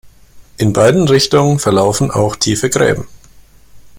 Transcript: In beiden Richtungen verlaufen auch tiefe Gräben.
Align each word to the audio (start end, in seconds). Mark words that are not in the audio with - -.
In 0.57 0.73
beiden 0.73 1.07
Richtungen 1.07 1.59
verlaufen 1.59 2.09
auch 2.09 2.35
tiefe 2.35 2.71
Gräben. 2.71 3.05